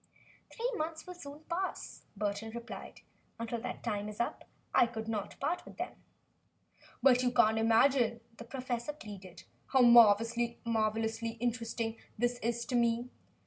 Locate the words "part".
5.39-5.63